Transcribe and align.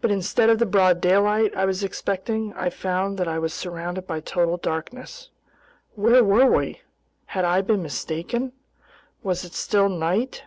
But 0.00 0.12
instead 0.12 0.48
of 0.48 0.60
the 0.60 0.64
broad 0.64 1.00
daylight 1.00 1.56
I 1.56 1.64
was 1.64 1.82
expecting, 1.82 2.52
I 2.52 2.70
found 2.70 3.18
that 3.18 3.26
I 3.26 3.40
was 3.40 3.52
surrounded 3.52 4.06
by 4.06 4.20
total 4.20 4.58
darkness. 4.58 5.28
Where 5.96 6.22
were 6.22 6.46
we? 6.46 6.82
Had 7.26 7.44
I 7.44 7.60
been 7.60 7.82
mistaken? 7.82 8.52
Was 9.24 9.42
it 9.44 9.54
still 9.54 9.88
night? 9.88 10.44